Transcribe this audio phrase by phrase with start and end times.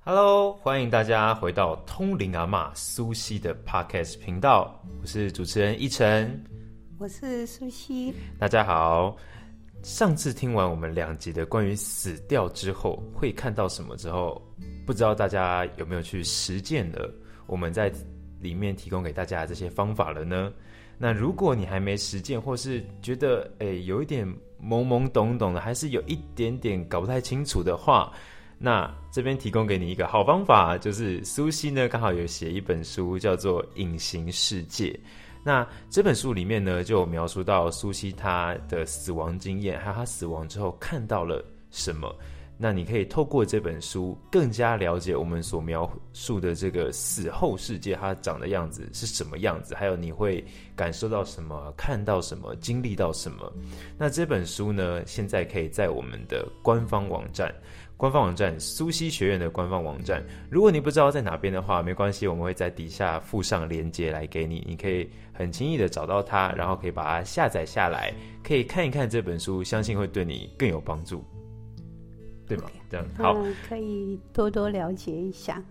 [0.00, 6.44] Hello，欢迎大家回到通灵阿妈苏西的 Podcast 频道，我是主持人一晨。
[6.98, 9.16] 我是苏西，大家好。
[9.84, 14.42] 上次听完我们两集的关于死掉之后会看到什么之后，
[14.84, 17.08] 不知道大家有没有去实践了
[17.46, 17.92] 我们在
[18.40, 20.52] 里面提供给大家的这些方法了呢？
[20.98, 24.26] 那如果你还没实践，或是觉得诶有一点
[24.62, 28.12] 懵懵懂懂的，还是有一点点搞不太清楚的话，
[28.58, 34.90] 那这边提供给你一个好方法，就是苏西呢刚好有写一本书，叫做《隐形世界》。
[35.42, 42.14] 那这本书里面呢，就描述到苏西他的死亡经验，还有他死亡之后看到了什么。
[42.56, 50.44] 那你可以透过这本书，更加了解我们所描述的这个死后世界，它长的样子是什么样子，还有你会
[50.76, 53.52] 感受到什么，看到什么，经历到什么。
[53.98, 57.52] 那这本书呢，现在可以在我们的官方网站。
[57.96, 71.24] 官方网站苏西学院的官方网站，如果你不知道在哪边的话，没关系，我们会在底下附上链接来给你，你可以很轻易的找到它，然后可以把它下载下来，可以看一看这本书，相信会对你更有帮助，
[72.46, 72.70] 对吗？
[72.90, 73.36] 这样好，
[73.68, 75.62] 可以多多了解一下。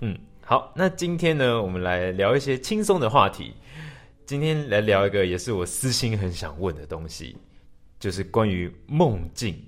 [0.00, 3.54] 嗯，好，那今天呢，我们来聊一些轻松的话题。
[4.26, 7.36] 今天来聊一个也是我私心很想问的东西，
[7.98, 9.62] 就是关于梦境。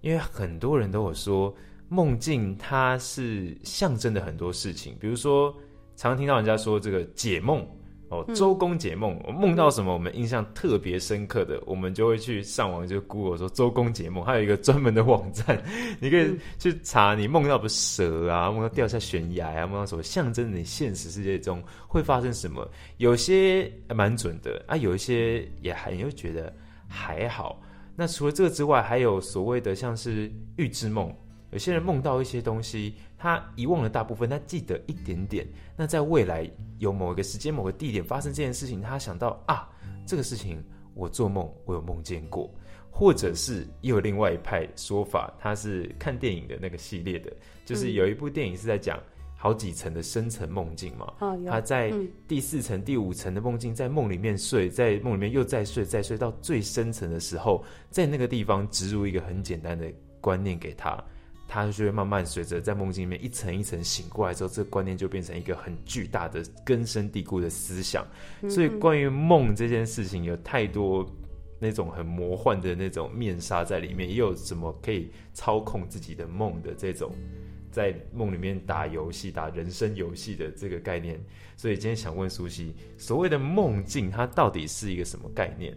[0.00, 1.54] 因为很多人都有说，
[1.88, 5.54] 梦境它是象征的很多事情，比如说，
[5.94, 7.66] 常听到人家说这个解梦
[8.08, 15.60] 哦，周公解梦，我梦到什么，我们印象特别深刻的，我们就会去上网就 Google 说周公解梦，还有一个专门的网站，
[15.98, 22.68] 你可以去查你梦到不蛇啊，梦到掉下悬崖啊，梦到什么象征你现实世界中会发生什么，
[22.98, 26.54] 有些蛮准的啊，有一些也还又觉得
[26.88, 27.60] 还好。
[27.96, 31.12] 那除了这个之外，还有所谓的像是预知梦，
[31.56, 35.46] 有些人梦到一些东西，他遗忘了大部分，他记得一点点。
[35.74, 36.46] 那在未来
[36.76, 39.66] 有某一个时间、某个地点发生这件事情，他想到啊，
[40.04, 40.62] 这个事情
[40.92, 42.52] 我做梦我有梦见过，
[42.90, 47.32] 或者是又有另外一派说法，他是看电影的那个系列的，
[47.64, 49.02] 就是有一部电影是在讲。
[49.38, 51.12] 好几层的深层梦境嘛，
[51.46, 51.92] 他在
[52.26, 61.04] 第四层、第五层的梦境，在梦里面睡，在梦里面又再睡、再睡到最深层的时候，在那个地方植入一个很简单的观念给他，
[61.48, 68.06] 他就会慢慢随着在梦境里面一层一层醒过来之后，这个观念就变成一个很巨大的根深蒂固的思想。
[68.48, 71.08] 所以，关于梦这件事情，有太多
[71.58, 77.12] 那种很魔幻的那种面纱在里面，也有什么可以操控自己的梦的这种。
[77.70, 81.20] 在梦里面打游戏、打人生游戏的这个概念，
[81.58, 85.76] 所以今天想问苏西，所谓的梦境，它到底是一个什么概念？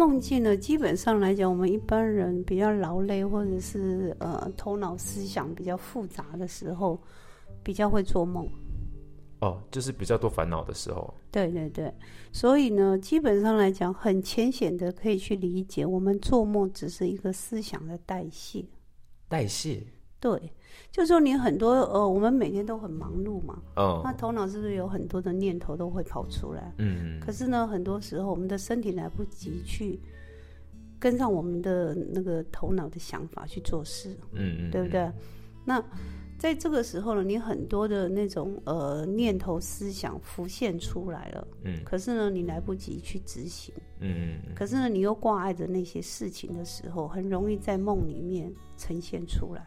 [0.00, 6.98] 梦境呢，基本上来讲，我们一般人比较劳累，或者是呃头脑思想比较复杂的时候，
[7.62, 8.48] 比较会做梦。
[9.42, 11.12] 哦，就是比较多烦恼的时候。
[11.30, 11.92] 对对对，
[12.32, 18.64] 所以呢，基本上来讲，很浅显的可以去理解，我们做梦只是一个思想的代谢。
[19.28, 19.82] 代谢。
[20.20, 20.52] 对。
[20.92, 26.72] 就说你很多呃，我们每天都很忙碌嘛，哦，那头脑是不是有很多的念头都会跑出来？
[26.78, 30.00] 嗯，可是呢，很多时候我们的身体来不及去
[30.98, 35.10] 跟上我们的那个头脑的想法去做事，嗯嗯，对不对？
[35.64, 35.82] 那
[36.38, 49.64] 在这个时候呢，你很多的那种呃念头思想浮现出来了，嗯，可是呢，你来不及去执行，嗯嗯，可是呢，你又挂碍着那些事情的时候，很容易在梦里面呈现出来。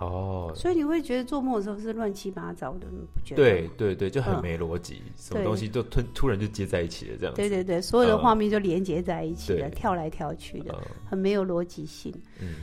[0.00, 3.42] 哦，所以你会觉得做梦的时候是乱七八糟的，不觉得？
[3.42, 7.34] 对对对，就很没逻辑，什么东西就突突然就接在一起了，这样。
[7.34, 10.74] 对对对，所有的画面就连接在一起了，跳来跳去的，
[11.04, 12.10] 很没有逻辑性。
[12.40, 12.54] 嗯，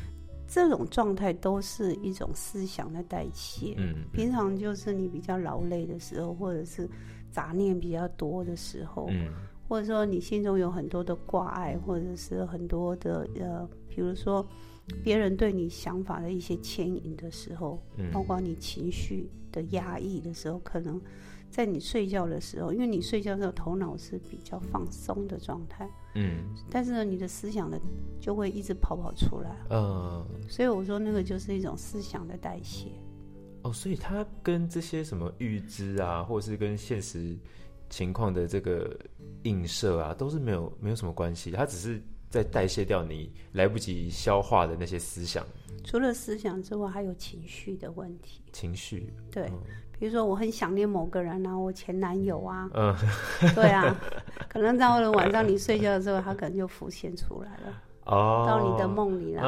[0.48, 3.76] 这种状态都是一种思想的代谢。
[3.78, 6.90] 嗯，平常就是你比较劳累的时候，或者是
[7.30, 9.28] 杂念比较多的时候，嗯，
[9.70, 14.44] 或者说你心中有很多的挂碍，或者是很多的呃，比如说。
[15.04, 21.02] 别人对你想法的一些牵引的时候，嗯包括你情绪的压抑的时候，可能
[21.50, 27.80] 在你睡觉的时候，因为你睡觉的时候头脑是比较放松的状态，嗯，但是呢，你的思想呢
[28.20, 32.90] 就会一直跑跑出来，嗯，所以我说那个就是一种思想的代谢。
[33.64, 37.38] 哦，所以它跟这些什么预知啊，或者是跟现实
[37.90, 38.98] 情况的这个
[39.44, 42.02] 映射啊，都是没有没有什么关系，它只是。
[42.30, 45.46] 在代谢掉你来不及消化的那些思想。
[45.84, 48.42] 除了思想之外，还有情绪的问题。
[48.52, 49.14] 情绪。
[49.32, 49.50] 对，
[49.98, 52.94] 比如说我很想念某个人啊，我前男友啊，嗯，
[53.56, 53.96] 对啊，
[54.50, 59.42] 可能到了晚上你睡觉的时候，他可能就浮现出来了，哦，到你的梦里了，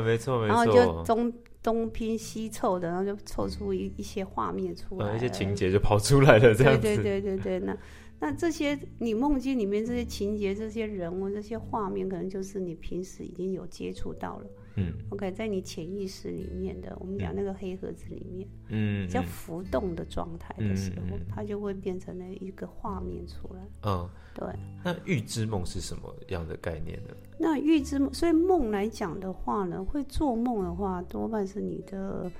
[0.00, 1.30] 嗯，没错没错，然后就东
[1.62, 7.76] 东拼西凑的，然后就凑出一一些画面出来，一些情节就跑出来了，这样子，对对对对对，那。
[8.18, 14.46] 那这些你梦境里面这些情节、这些人物、这些画面，可能就是你平时已经有接触到了。
[14.78, 23.66] 嗯，OK，在你潜意识里面的，我们讲那个黑盒子里面，嗯，比较浮动的状态的时候，它就会变成了一个画面出来。
[23.84, 24.46] 嗯，对。
[24.84, 27.14] 那预知梦是什么样的概念呢？
[27.38, 32.30] 那预知梦，所以梦来讲的话呢，会做梦的话，多半是你的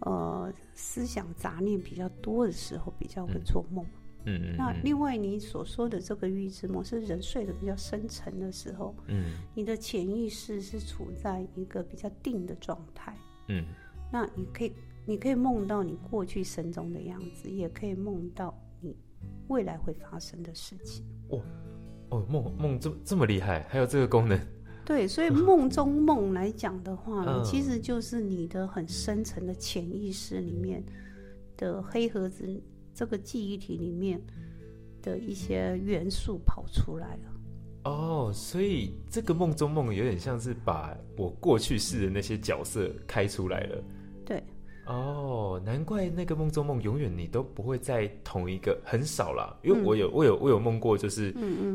[0.00, 3.82] 呃思想杂念比较多的时候，比较会做梦。
[3.84, 3.97] 嗯，
[4.56, 13.16] 那另外你所说的这个预知梦是人睡得比较深沉的时候，嗯，你的潜意识是处在一个比较定的状态，
[13.48, 13.64] 嗯，
[14.12, 14.72] 那你可以
[15.06, 18.96] 你可以梦到你过去生中的样子，也可以梦到你
[19.48, 21.04] 未来会发生的事情。
[21.28, 21.42] 哦
[22.10, 24.38] 哦，梦梦这么这么厉害，还有这个功能？
[24.84, 30.82] 对，所以梦中梦来讲的话呢，其实就是你的很深层的潜意识里面
[31.56, 32.46] 的黑盒子。
[32.98, 34.20] 这个记忆体里面
[35.00, 37.30] 的一些元素跑出来了。
[37.84, 43.84] 哦，所以这个梦中梦有点像是把我过去式的那些角色开出来了。
[44.26, 44.42] 对。
[44.86, 49.56] 哦，难怪那个梦中梦永远你都不会在同一个，很少啦。
[49.62, 51.32] 因为我有我有我有梦过，就是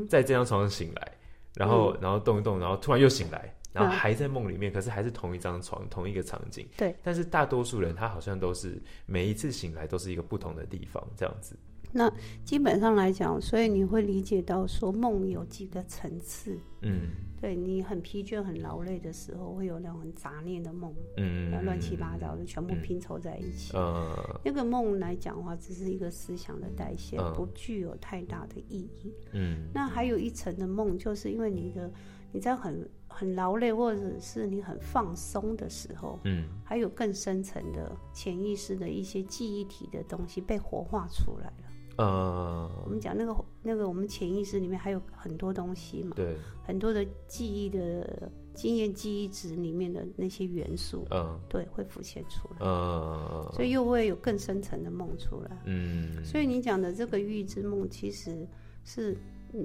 [0.10, 1.12] 在这张床上醒来，
[1.56, 3.56] 然后然后动一动，然后突然又醒来。
[3.74, 6.68] 然后还在梦里面，可是还是同一张床，同一个场景。
[6.78, 6.96] 对。
[7.02, 11.58] 但是大多数人他好像都是每一次醒来都是一个不同的地方，这样子。
[11.96, 12.12] 那
[12.44, 16.58] 基本上来讲，所以你会理解到说梦有几个层次。
[16.82, 17.10] 嗯。
[17.42, 23.76] 对你很疲倦、很劳累的时候，会有那种很杂念的梦，嗯，乱七八糟的全部拼凑在一起。
[23.76, 24.16] 嗯。
[24.46, 29.14] 那个梦来讲的话，只是一个思想的代谢，不具有太大的意义。
[29.34, 29.68] 嗯。
[29.74, 31.92] 那还有一层的梦，就是因为你的。
[32.36, 41.54] 你在很很劳累，或者是你很放松的时候，嗯，还有更深层的潜意识的一些记忆体的东西被活化出来了。
[41.98, 58.48] 呃，我们讲那个那个，我们潜意识里面还有很多东西嘛，对，很多的记忆的经验记忆值里面的那些元素，嗯，对，会浮现出来，嗯，所以又会有更深层的梦出来，嗯，所以你讲的这个预知梦，其实
[58.84, 59.16] 是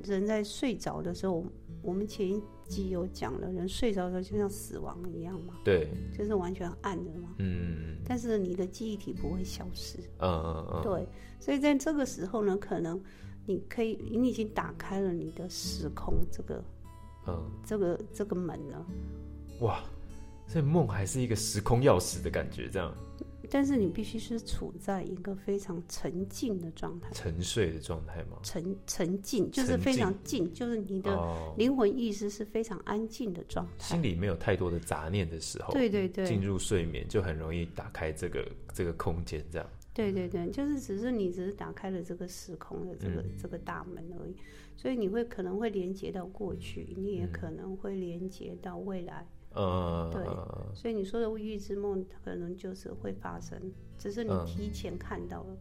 [0.05, 1.45] 人在睡着的时候。
[1.81, 11.09] 我们前一集有讲了，人睡着的时候就像死亡一样嘛，对，就是完全暗的嘛，嗯，但是你的记忆体不会消失，嗯嗯嗯，对，
[11.41, 13.01] 所以在这个时候呢，可能
[13.47, 16.63] 你可以，你已经打开了你的时空这个，
[17.27, 18.87] 嗯，这个这个门了，
[19.61, 19.83] 哇，
[20.47, 22.95] 所以梦还是一个时空钥匙的感觉，这样。
[23.51, 28.39] 但是你必须是处在一个非常沉静的状态，沉睡的状态吗？
[28.43, 39.69] 沉沉静就是非常静，就是你的灵魂意识是非常安静的状态，心里没有太多的杂念的时候，对对对，进入睡眠就很容易打开这个这个空间，这样。
[39.95, 44.37] 对对对，就是只是你只是打开了这个时空的这个这个大门而已，
[44.77, 49.27] 所以你会可能会连接到过去，你也可能会连接到未来。
[49.55, 50.25] 呃，对，
[50.75, 55.57] 所以你说的未遇之梦可能就是会发生，只是你提前看到了。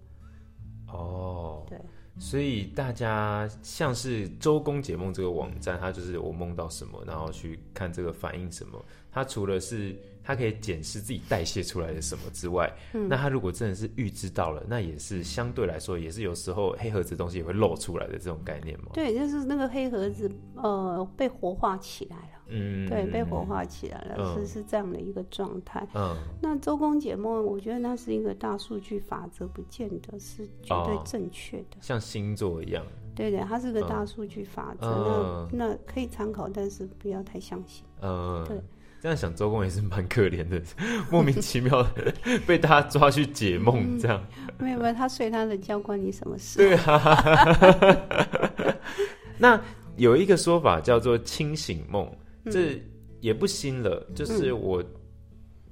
[0.87, 1.79] 哦，对，
[2.19, 8.83] 所以大家像是周公解梦这个网站，它就是我梦到什么，然后去看这个反映什么。
[9.11, 18.87] 它除了是它可以检视自己代谢出来的什么之外，那它如果真的是预知到了，那也是相对来说也是有时候黑盒子东西也会露出来的这种概念嘛？
[18.93, 25.87] 对，就是那个黑盒子呃被活化起来了，嗯，对，被活化起来了，是是这样的一个状态。
[25.95, 32.85] 嗯，那周公解梦，我觉得那是一个大数据法则，不见得是绝对正确的，像星座一样。
[33.15, 37.83] 对对，它是个大数据法则，那那可以参考，但是不要太相信。
[38.01, 38.61] 嗯，对。
[39.01, 40.61] 这样想，周公也是蛮可怜的，
[41.11, 41.85] 莫名其妙
[42.47, 44.23] 被大家抓去解梦，这样。
[44.57, 46.57] 没有没有，他睡他的觉，关你什么事？
[46.57, 48.35] 对啊。
[49.37, 49.59] 那
[49.97, 52.09] 有一个说法叫做清醒梦，
[52.51, 52.81] 这
[53.21, 54.05] 也不新了。
[54.15, 54.83] 就是我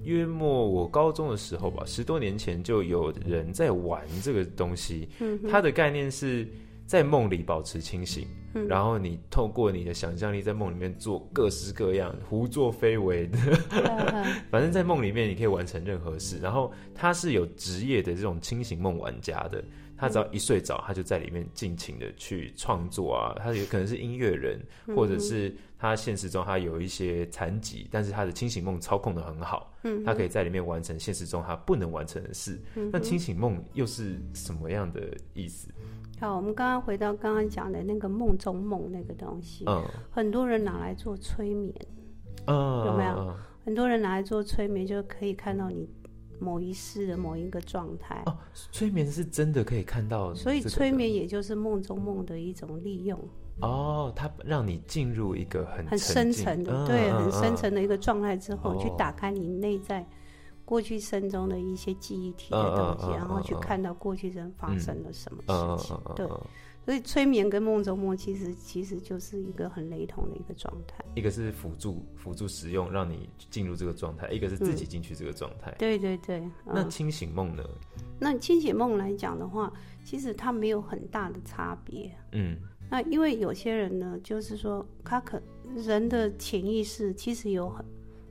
[0.04, 5.10] 约莫我高中的时候吧，十多年前就有人在玩这个东西。
[5.20, 6.48] 嗯，它的概念是。
[6.88, 8.28] 在梦里保持清醒，
[8.68, 13.38] 然后你透过你的想象力在梦里面做各式各样胡作非为的，
[14.50, 16.40] 反正在梦里面你可以完成任何事。
[16.42, 19.64] 然后他是有职业的这种清醒梦玩家的，
[19.98, 23.36] 他只要一睡着，他就在里面尽情的去创作啊。
[23.40, 24.60] 他有可能是音乐人，
[24.96, 32.60] 或者是他现实中他有一些残疾，但是他的清醒梦操控的很好，嗯，他可以在里面完成现实中他不能完成的事。
[32.92, 35.02] 那清醒梦又是什么样的
[35.34, 35.70] 意思？
[36.20, 41.74] 好，我们刚刚回到刚刚讲的那个梦中梦那个东西，嗯，很多人拿来做催眠，
[42.48, 43.36] 嗯，有没有？
[43.66, 45.90] 很多人拿来做催眠，就可以看到你
[46.40, 48.22] 某一世的某一个状态。
[48.26, 48.38] 哦，
[48.72, 53.20] 催眠是真的可以看到，所以催眠也就是梦中梦的一种利用。
[53.62, 60.08] 哦，它让你进入一个很很深层的，对，很深层的一个状态之后，去打开你内在。
[60.68, 65.96] 过去生中的一些记忆体的东西，然后去看到过去生发生了什么事情。
[66.16, 66.28] 对，
[66.86, 71.04] 所以催眠跟梦中梦其实其实就是一个很雷同的一个状态。
[71.16, 75.74] 一个是辅助辅助使用，让你进入这个状态；一个是自己进去这个状态。
[75.80, 76.44] 对对对。
[76.64, 77.64] 那清醒梦呢？
[78.20, 79.74] 那清醒梦来讲的话，
[80.04, 82.16] 其实它没有很大的差别。
[82.34, 82.58] 嗯。
[82.90, 85.42] 那因为有些人呢，就是说他可
[85.76, 87.84] 人的潜意识其实有很。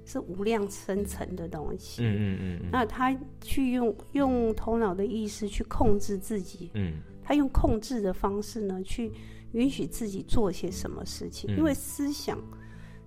[0.07, 9.11] 是无量深层的东西，嗯嗯嗯，那他去用用头脑的意识去控制自己，嗯，他用控制的方式呢，去
[9.53, 12.39] 允许自己做些什么事情，因为思想、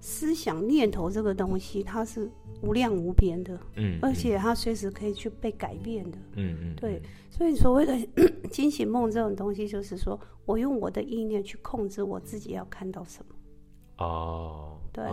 [0.02, 2.30] 思想念头这个东西，它是
[2.62, 7.96] 无量无边的，嗯，而且它随时可以去被改变的，嗯嗯，对，所以所谓的
[8.50, 15.04] 惊醒梦这种东西，就是说我用我的意念去控制我自己要看到什么，哦，对。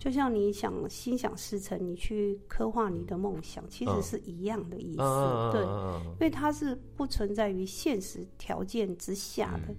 [0.00, 9.74] 就像你想心想事成，你去刻画你的梦想，其实是一样的意思，对，因为它是不存在于现实条件之下的，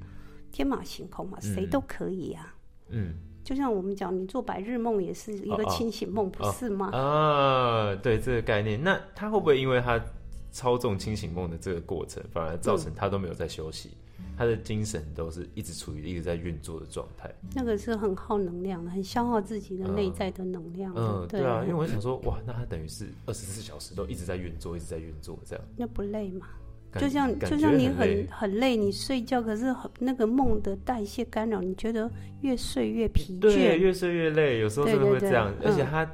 [0.51, 2.56] 天马行空嘛，谁都可以啊。
[2.90, 6.92] 嗯，就像我们讲，你做白日梦也是一个清醒梦，不是吗？
[6.92, 10.00] 啊，对这个概念，那他会不会因为他
[10.51, 13.90] 操纵清醒梦的这个过程，反而造成他都没有在休息？
[14.38, 20.94] 他的精神都是一直处于一直在运作的状态，那个是很耗能量的，很消耗自己的内在的能量。
[20.96, 26.48] 嗯，对啊，因为我想说，哇，那他等于是二十四小时都一直在运作，一直在运作，这样那不累吗？
[27.00, 32.12] 就像就像你很很累，你睡觉，可是很那个梦的代谢干扰，你觉得
[32.42, 36.06] 越睡越疲倦，对，越睡越累，有时候真的会这样，而且他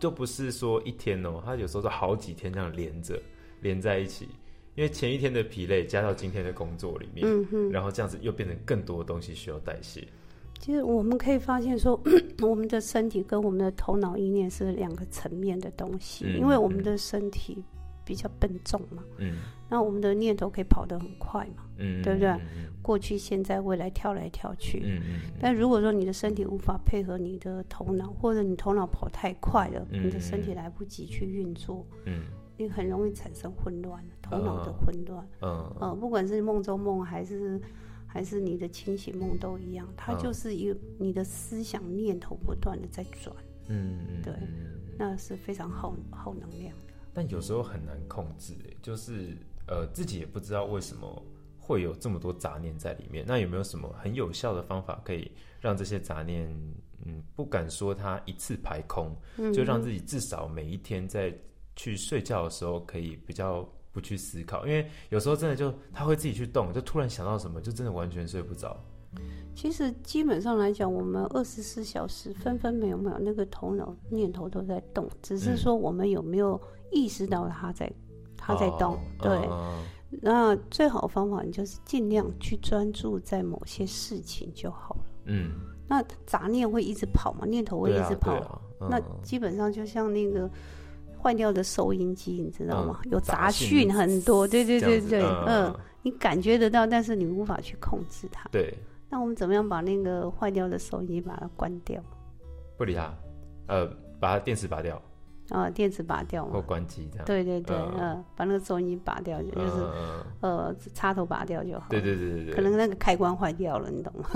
[0.00, 3.16] 就不是说一天哦，他有时候是好几天这样连着
[3.60, 4.26] 连在一起。
[4.76, 7.26] 因为前一天的疲累加到今天的工作里面，
[7.70, 10.06] 然后这样子又变成更多的东西需要代谢。
[10.58, 12.00] 其实我们可以发现说，
[12.40, 16.24] 我们的身体跟我们的头脑意念是两个层面的东西。
[16.26, 17.62] 因为我们的身体
[18.04, 22.34] 比较笨重嘛，嗯，那我们的念头可以跑得很快嘛，嗯，对不对？
[22.80, 25.20] 过去、现在、未来跳来跳去，嗯嗯。
[25.40, 32.22] 但如果说你的身体无法配合你的头脑，或者你头脑跑太快了，你的身体来不及去运作，嗯。
[32.58, 35.28] 你很容易产生混乱，头脑的混乱。
[35.42, 37.60] 嗯，呃，不管是梦中梦还是
[38.06, 43.36] 还是你的清醒梦都一样，它就是一个你的思想念头不断的在转。
[43.68, 44.32] 嗯，对，
[44.96, 46.94] 那是非常耗耗能量的。
[47.12, 49.36] 但有时候很难控制，就是
[49.66, 51.22] 呃自己也不知道为什么
[51.58, 53.24] 会有这么多杂念在里面。
[53.26, 56.48] 那有没有什么很有效的方法可以让这些杂念，
[57.04, 59.14] 嗯，不敢说它一次排空，
[59.52, 61.36] 就让自己至少每一天在。
[61.76, 68.76] 去睡觉的时候可以比较不去思考，因为有时候真的就他会自己去动，就突然想到什么，就真的完全睡不着。
[69.54, 77.90] 其实基本上来讲，我们二十四小时分分秒秒那个头脑念头都在动，只是说我们有没有意识到他在
[78.36, 78.98] 他在动。
[79.18, 79.48] 对，
[80.20, 85.00] 那最好的方法你就是尽量去专注在某些事情就好了。
[85.26, 85.52] 嗯，
[85.88, 87.46] 那杂念会一直跑嘛？
[87.46, 90.50] 念头会一直跑，那基本上就像那个。
[91.20, 93.00] 坏掉的收音机，你知道吗？
[93.10, 98.48] 有杂讯很多，对对对对，嗯，你感觉得到，但是你无法去控制它。
[98.50, 98.72] 对，
[99.08, 102.02] 那我们怎么样把那个坏掉的收音机把它关掉？
[102.76, 103.14] 不理它，
[103.68, 103.86] 呃，
[104.20, 105.00] 把它电池拔掉。
[105.50, 107.24] 啊，电池拔掉嘛，或关机这样。
[107.24, 109.56] 对对对，嗯，把那个收音机拔掉，就是
[110.40, 111.86] 呃，插头拔掉就好。
[111.88, 112.54] 对对对对对。
[112.54, 114.28] 可能那个开关坏掉了，你懂吗？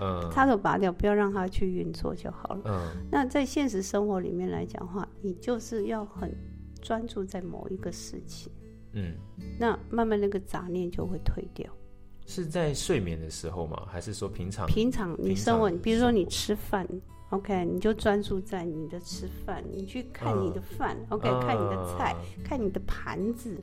[0.00, 0.28] 嗯。
[0.32, 2.62] 插头拔掉，不要让它去运作就好了。
[2.64, 3.06] 嗯。
[3.10, 6.34] 那在现实生活里面来讲话，你就是要很
[6.80, 8.50] 专注在某一个事情。
[8.92, 9.14] 嗯。
[9.58, 11.70] 那慢慢那个杂念就会退掉。
[12.24, 13.82] 是在睡眠的时候吗？
[13.86, 14.66] 还是说平常？
[14.66, 16.88] 平常你生活，比如说你吃饭。
[17.30, 22.14] OK，你就专注在你的吃饭，你去看你的饭，OK，看你的菜，
[22.44, 23.60] 看你的盘子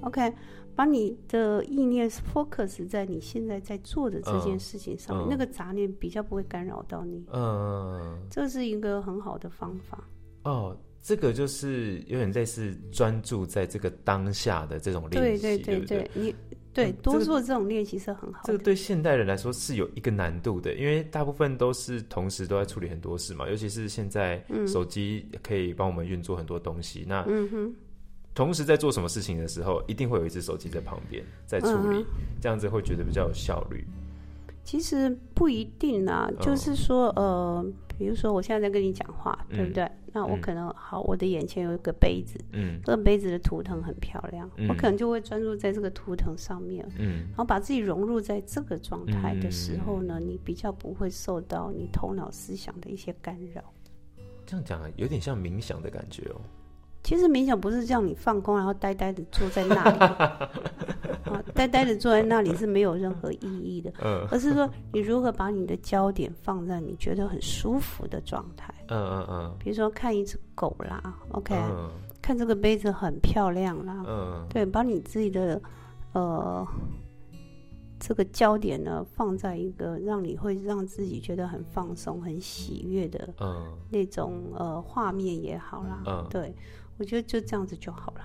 [0.00, 0.32] ，OK，
[0.74, 7.22] 把你的意念 focus 在你现在在做的这件事情上面，那个杂念比较不会干扰到你。
[7.32, 10.02] 嗯，这是一个很好的方法。
[10.44, 16.34] 哦，这个就是有点类似专注在这个当下的这种练习，对对对对，你
[16.74, 18.40] 对，多做这种练习是很好。
[18.44, 27.04] 这个对现代人来说是有一个难度的，因为大部分都是同时都在处理很多事嘛，尤其是现在手机可以帮我们运作很多东西。
[27.06, 27.26] 那
[28.34, 32.04] 同时在做什么事情的时候，一定会有一只手机在旁边在处理，
[32.40, 33.84] 这样子会觉得比较有效率。
[34.64, 37.64] 其实不一定啊，就是说，呃，
[37.98, 39.90] 比如说我现在在跟你讲话，对不对？
[40.14, 53.62] 那我可能好，我的眼前有一个杯子，嗯，这个杯子的图腾很漂亮，我可能就会专注在这个图腾上面，嗯，然后把自己融入在这个状态的时候呢，你比较不会受到你头脑思想的一些干扰。
[54.44, 56.40] 这样讲有点像冥想的感觉哦。
[57.02, 60.50] 其实冥想不是叫你放空，然后呆呆的坐在那里，啊，
[61.66, 71.54] 呆呆的坐在那里是没有任何意义的，嗯，而是说你如何把你的焦点放在你觉得很舒服的状态，嗯嗯嗯，比如说看一只狗啦，OK，
[72.20, 75.60] 看这个杯子很漂亮啦，嗯，对，把你自己的
[76.12, 76.66] 呃
[78.00, 86.54] 这个焦点呢放在一个让你会让自己觉得很放松、很喜悦的，嗯，那种呃画面也好啦，嗯，对。
[86.98, 88.20] 我觉得就这样子就好了。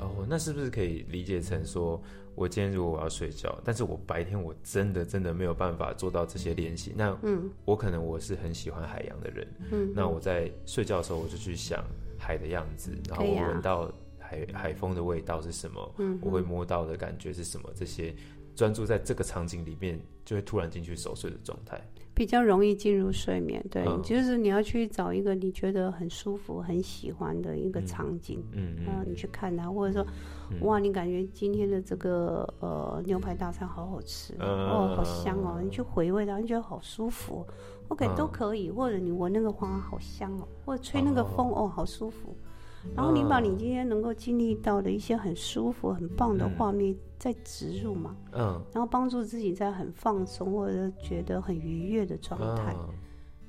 [0.00, 2.00] 哦，那是不是可以理解成说，
[2.36, 11.82] 我今天如果我要睡觉，但是我白天我真的真的没有办法做到这些练习，那嗯，我可能我是很喜欢海洋的人，嗯，那我在睡觉的时候我就去想
[12.18, 18.14] 海的样子，然后我闻到海海风的味道是什么，嗯，我会摸到的感觉是什么，这些
[18.56, 21.80] 专注在这个场景里面，就会突然进去熟睡的状态。
[22.14, 30.06] 比较容易进入睡眠，对，就是你要去找一个你觉得很舒服、很喜欢的一个场景，嗯嗯，你去看它，或者说，
[30.62, 37.46] 哇，你感觉今天的这个呃牛排大餐好好吃，哦，好香哦，你去回味它，你觉得好舒服
[37.88, 42.34] ，OK 都可以，或者你闻那个花好香哦，或者吹那个风哦，好舒服。
[42.94, 52.74] 然后你把你今天能够经历到的一些很舒服、很棒的画面再植入嘛，嗯，然后帮助自己在很放松或者觉得很愉悦的状态，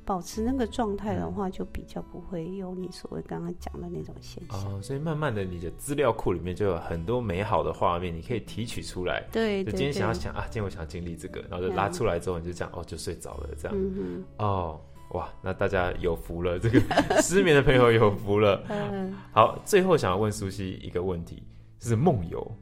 [0.06, 4.74] 保持那个状态的话，就比较不会有你所谓刚刚讲的那种现象。
[4.74, 9.26] 哦，所以慢慢的，你的资料库里面就有很多美好的画面，你可以提取出来。
[9.32, 13.78] 对，就今天想要想啊，今天我想要经历这个，然后就拉出来之后，你就讲哦，就睡着了这样。
[13.78, 14.24] 嗯嗯。
[14.38, 14.80] 哦。
[15.12, 16.80] 哇，那大家有福了，这个
[17.24, 18.64] 失眠的朋友有福了。
[18.70, 21.42] 嗯，好，最后想要问苏西一个问题，
[21.80, 22.58] 就是梦游。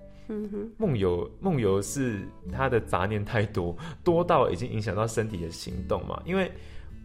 [0.77, 6.19] 梦游，梦游是他的杂念太多，多到已经影响到身体的行动嘛？
[6.25, 6.51] 因为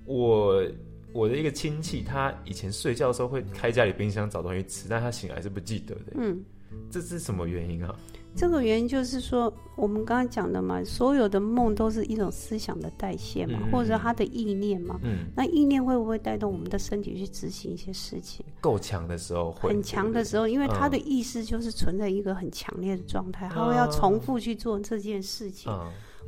[0.07, 0.64] 我
[1.12, 6.12] 我的一个亲戚，他以前睡觉的时候会开家里冰箱找东西吃，但他醒来是不记得的。
[6.14, 6.42] 嗯，
[6.90, 7.94] 这是什么原因啊？
[8.35, 14.99] 这个原因就是说，我们刚刚讲的嘛，所有的梦都是一种思想的代谢嘛，或者他的意念嘛。
[15.03, 15.27] 嗯。
[15.37, 18.45] 那意念会不会带动我们的身体去执行一些事情？
[18.61, 19.71] 够强的时候会。
[19.71, 25.73] 很强的时候，因为他的意识就是存在一个很强烈的状态，他会要重复去做这件事情，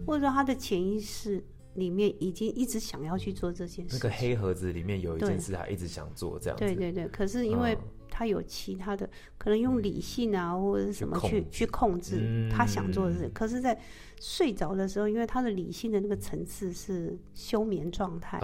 [0.06, 1.42] 或者说他的潜意识
[1.74, 3.96] 里面已经一直想要去做这件事。
[3.96, 6.58] 那个黑盒子里面有一件事，他一直想做这样。
[6.58, 7.78] 对对对，可是因为。
[8.12, 13.30] 他有其他的可能用理性啊，或者是什么去去控制他想做的事。
[13.32, 13.80] 可是，在
[14.20, 18.38] 睡着的时候，因为他的理性的那个层次是休眠状态，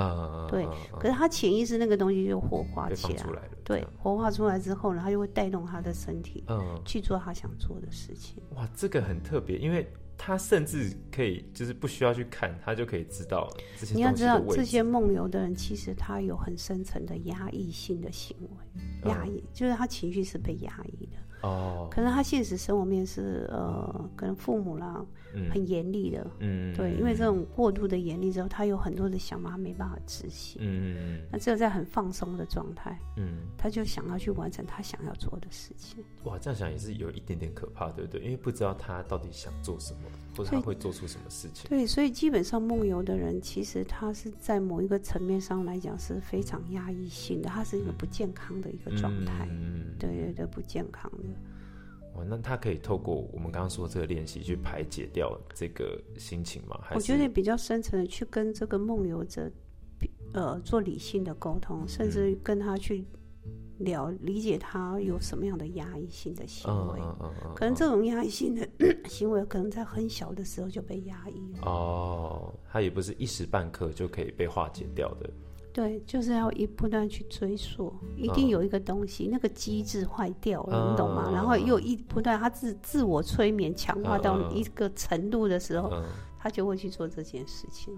[0.49, 0.67] 对。
[0.99, 8.43] 可是他潜意识那个东西就活化起来，对，活化出来之后呢，他就会带动他的身体，嗯，去做他想做的事情。
[8.57, 9.87] 哇，这个很特别，因为。
[10.19, 13.95] 他甚至可以，就是不需要去看，他就可以知道这些。
[13.95, 21.13] 你要知道，这些梦游的人其实他有很深层的压抑性的行为，压抑就是他情绪是被压抑的。
[21.43, 25.07] 哦，可能他现实生活面是呃，可能父母啦，
[25.51, 36.03] 很严厉的，嗯，对，因为这种过度的严厉之后，他有很多的想法没办法执行，嗯嗯那只有在很放松的状态，嗯，他就想要去完成他想要做的事情。
[36.25, 38.21] 哇，这样想也是有一点点可怕，对不对？
[38.21, 40.01] 因为不知道他到底想做什么，
[40.37, 41.69] 或者他会做出什么事情。
[41.69, 51.29] 对，所以基本上梦游的人，其实他是在某一个层面上来讲是非常压抑性的，他是一个不健康的一个状态，嗯，对对对，不健康的。
[52.27, 56.81] 那他可以透过我们刚刚说这个练习去排解掉这个心情吗？
[56.95, 59.51] 我觉得比较深层的去跟这个梦游者，
[60.33, 63.05] 呃，做理性的沟通，甚至跟他去
[63.79, 67.01] 了理解他有什么样的压抑性的行为。
[67.55, 68.69] 可能这种压抑性的
[69.09, 71.61] 行为，可能在很小的时候就被压抑了。
[71.63, 75.31] 哦，他也不是一时半刻就可以被化解掉的。
[75.79, 81.31] 对，就是要一不断去追溯，一定有一个东西，那个机制坏掉了，你懂吗？
[81.33, 86.03] 然后又一不断，他自自我催眠强化到一个程度的时候，
[86.37, 87.97] 他就会去做这件事情。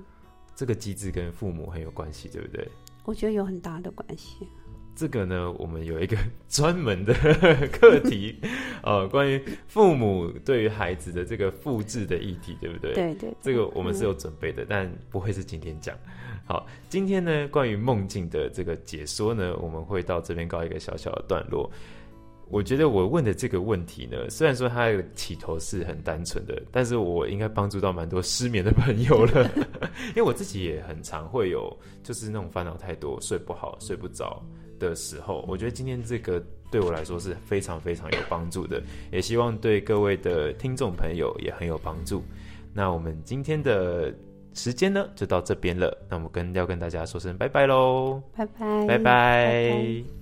[0.54, 2.70] 这个机制跟父母很有关系，对不对？
[3.02, 4.46] 我觉得有很大的关系。
[4.94, 6.16] 这个呢，我们有一个
[6.48, 7.14] 专门的
[7.72, 8.36] 课题，
[8.82, 12.92] 呃， 关于父母对于孩子的这个复制的议题，对不对？
[12.92, 15.96] 对对，这个我们是有准备的，但不会是今天讲。
[16.44, 21.70] 好，今天呢，关于梦境的这个解说呢，我们会到这边告一个小小的段落。
[22.48, 29.48] 我觉得我问的这个问题呢，虽然说它的起头是很单纯的，但是我应该帮助到蛮多失眠的朋友了，
[30.10, 34.44] 因为我自己也很常会有，就是那种烦恼太多，睡不好、睡不着
[34.80, 35.44] 的时候。
[35.46, 42.24] 我觉得今天这个对我来说是非常非常有帮助的，也希望对各位的听众朋友也很有帮助。
[42.74, 44.12] 那我们今天的
[44.54, 45.96] 时间呢，就到这边了。
[46.08, 50.19] 那我们跟要跟大家说声拜拜喽，拜拜，拜拜。